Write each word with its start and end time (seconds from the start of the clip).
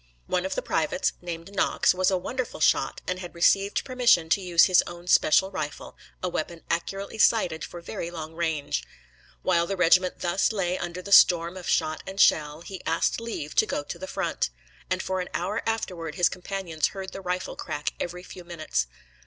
One 0.25 0.47
of 0.47 0.55
the 0.55 0.63
privates, 0.63 1.13
named 1.21 1.53
Knox, 1.53 1.93
was 1.93 2.09
a 2.09 2.17
wonderful 2.17 2.59
shot, 2.59 3.01
and 3.07 3.19
had 3.19 3.35
received 3.35 3.85
permission 3.85 4.29
to 4.29 4.41
use 4.41 4.63
his 4.65 4.83
own 4.87 5.05
special 5.05 5.51
rifle, 5.51 5.95
a 6.23 6.27
weapon 6.27 6.63
accurately 6.71 7.19
sighted 7.19 7.63
for 7.63 7.81
very 7.81 8.09
long 8.09 8.33
range. 8.33 8.83
While 9.43 9.67
the 9.67 9.77
regiment 9.77 10.21
thus 10.21 10.51
lay 10.51 10.75
under 10.75 11.03
the 11.03 11.11
storm 11.11 11.55
of 11.55 11.69
shot 11.69 12.01
and 12.07 12.19
shell, 12.19 12.61
he 12.61 12.83
asked 12.83 13.21
leave 13.21 13.53
to 13.53 13.67
go 13.67 13.83
to 13.83 13.99
the 13.99 14.07
front; 14.07 14.49
and 14.89 15.03
for 15.03 15.19
an 15.21 15.29
hour 15.35 15.61
afterward 15.67 16.15
his 16.15 16.29
companions 16.29 16.87
heard 16.87 17.11
his 17.13 17.21
rifle 17.23 17.55
crack 17.55 17.93
every 17.99 18.23
few 18.23 18.43
minutes. 18.43 18.87